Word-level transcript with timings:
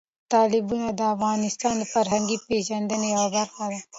تالابونه 0.31 0.87
د 0.99 1.01
افغانانو 1.13 1.77
د 1.79 1.83
فرهنګي 1.93 2.37
پیژندنې 2.47 3.07
یوه 3.15 3.27
برخه 3.35 3.63
ده. 3.71 3.79